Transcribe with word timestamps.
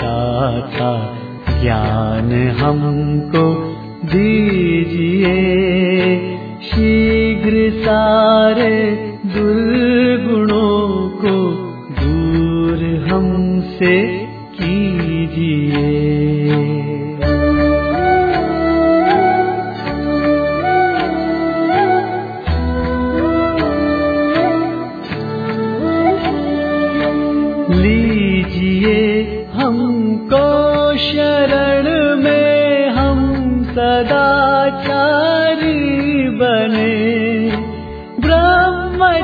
दाता 0.00 1.18
ज्ञान 1.62 2.32
हमको 2.48 3.44
दीजिए। 4.04 5.34
शीघ्र 6.62 7.70
सारे 7.84 8.74
दुर्गुणों 9.26 11.08
को 11.08 11.36
दूर 12.00 13.06
हमसे 13.10 14.08
कीजिए। 14.54 15.97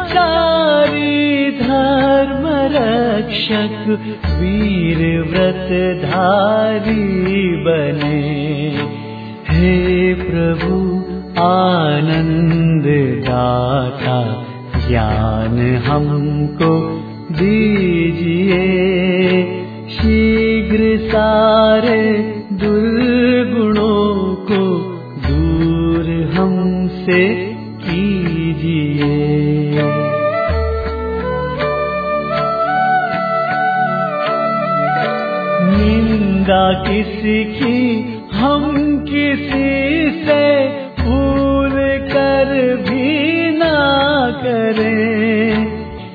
ब्रह्मचारी 0.05 1.51
धर्म 1.51 2.43
रक्षक 2.47 3.89
वीर 4.27 5.23
व्रत 5.23 5.69
धारी 6.05 7.57
बने। 7.57 8.21
हे 9.51 10.15
प्रभु 10.15 10.97
आनंद 11.43 12.85
दाता 13.25 14.47
ज्ञान 14.89 15.77
हमको 15.77 17.01
दीजिए। 17.33 18.63
शीघ्र 19.91 21.09
सारे 21.09 22.13
दुर्गुणों 22.53 24.35
को 24.35 24.65
दूर 25.29 26.31
हमसे 26.35 27.54
निंदा 36.45 36.73
किसकी 36.85 37.77
हम 38.33 38.65
किसी 39.09 40.11
से 40.25 40.45
भूल 41.01 41.73
कर 42.09 42.51
भी 42.85 43.51
ना 43.59 43.77
करें। 44.43 45.65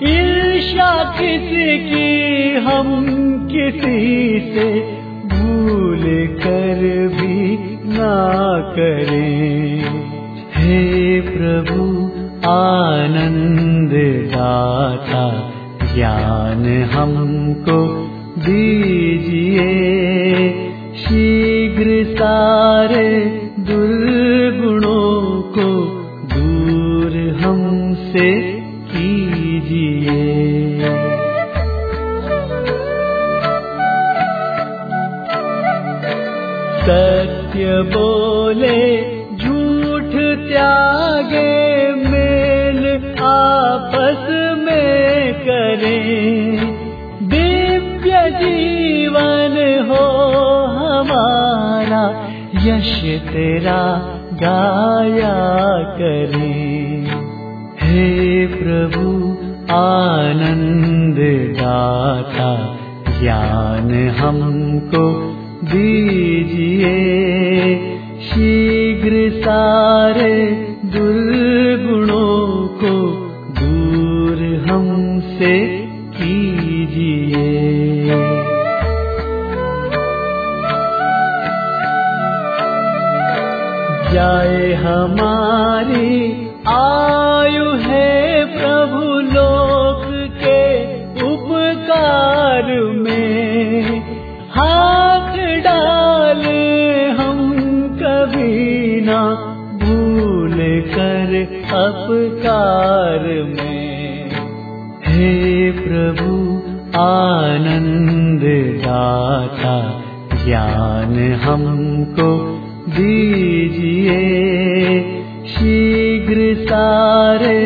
ईर्षा 0.10 0.92
किसकी 1.18 2.12
हम 2.66 2.90
किसी 3.52 4.40
से 4.54 4.68
भूल 5.34 6.04
कर 6.44 6.84
भी 7.16 7.58
ना 7.98 8.18
करें। 8.76 9.82
हे 10.58 11.22
प्रभु 11.32 11.88
आनंद 12.50 13.94
दाता 14.36 15.26
ज्ञान 15.96 16.66
हमको 16.94 17.80
दीजिए। 18.40 19.70
शीघ्र 20.96 21.88
सारे 22.14 23.08
दुर्गुणों 23.60 25.42
को 25.42 25.70
दूर 26.34 27.14
हमसे 27.42 28.30
कीजिए। 28.92 30.20
सत्य 36.82 37.82
बोले 37.94 39.02
झूठ 39.36 40.12
त्यागे 40.50 41.59
यश 52.56 53.02
तेरा 53.06 53.98
गाया 54.34 55.60
करें। 55.94 57.06
हे 57.82 58.48
प्रभु 58.48 59.38
आनंद 59.74 61.16
दाता 61.58 62.80
ज्ञान 63.22 64.10
हमको 64.10 65.36
दीजिए। 65.64 66.96
शीघ्र 68.22 69.42
सारे 69.42 70.69
हमारी 84.80 86.32
आयु 86.68 87.70
है 87.76 88.46
प्रभु 88.46 89.06
लोक 89.30 90.04
के 90.44 90.62
उपकार 91.24 92.72
में। 92.96 94.00
हाथ 94.52 95.38
डाले 95.38 97.10
हम 97.10 97.40
कभी 98.04 99.02
ना 99.02 99.22
भूल 99.84 100.58
कर 100.96 101.36
अपकार 101.80 103.28
में। 103.56 104.30
हे 105.08 105.72
प्रभु 105.72 106.30
आनंद 107.00 108.44
दाता 108.86 109.76
ज्ञान 110.46 111.16
हमको 111.44 112.59
दीजिए। 112.90 114.20
शीघ्र 115.48 116.66
सारे 116.66 117.60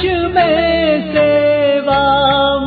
देश 0.00 0.12
में 0.12 1.12
सेवा 1.12 2.02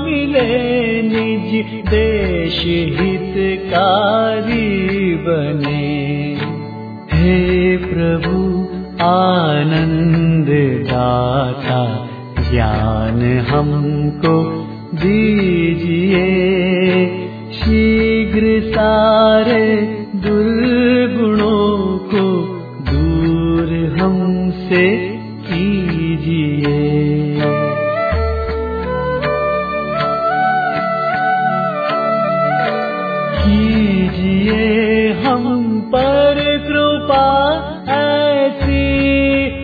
मिले 0.06 1.02
निज 1.02 1.84
देश 1.90 2.64
हितकारी 3.00 5.16
बने। 5.16 6.38
हे 7.14 7.78
प्रभु 7.78 8.68
आनंद 9.04 10.48
दाता 10.88 11.82
ज्ञान 12.52 13.46
हमको 13.50 14.36
दीजिए। 14.94 16.28
शीघ्र 17.52 18.70
सारे 18.70 20.03
कीजिए 33.46 35.12
हम 35.12 35.44
पर 35.96 36.42
कृपा 36.68 37.28
ऐसी 37.94 38.86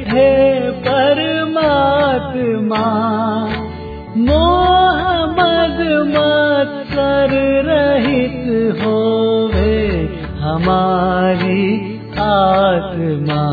है 0.08 0.72
परमात्मा। 0.72 2.86
मद 5.38 5.80
मत्सर 6.08 7.30
रहित 7.66 8.46
होवे 8.82 9.78
हमारी 10.40 11.66
आत्मा। 12.20 13.44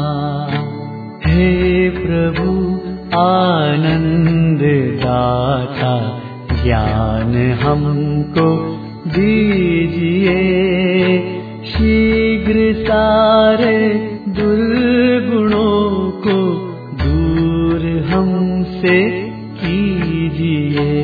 हे 1.26 1.90
प्रभु 1.90 2.48
आनंद 3.18 4.62
दाता 5.04 5.94
ज्ञान 6.62 7.32
हमको 7.62 8.48
दीजिए। 9.06 10.36
शीघ्र 11.64 12.84
सारे 12.86 13.94
दुर्गुणों 14.28 16.10
को 16.10 16.38
दूर 17.04 17.82
हमसे 18.08 19.10
कीजिए। 19.60 20.95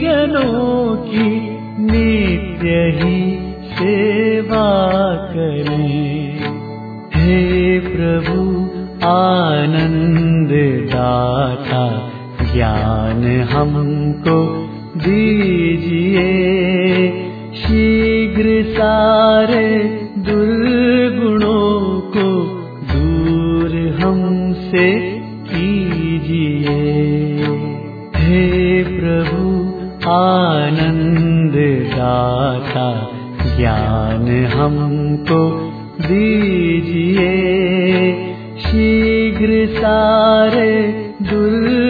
जनों 0.00 0.96
की 0.96 1.56
नित्य 1.80 2.68
ही 2.68 3.38
सेवा 3.64 5.14
करें। 5.14 6.36
हे 7.14 7.78
प्रभु, 7.80 8.66
आनंद 9.06 10.48
दाता, 10.92 12.12
ज्ञान 12.54 13.40
हमको 13.40 14.66
दीजिए। 14.96 16.26
शीघ्र 17.54 18.72
सारे 18.72 19.78
दुर्गुणों 20.18 22.00
को 22.00 22.44
दूर 22.92 23.98
हमसे 24.02 25.15
हमको 34.58 35.40
दीजिए 36.00 37.32
शीघ्र 38.64 39.64
सारे 39.78 40.70
दुर् 41.30 41.85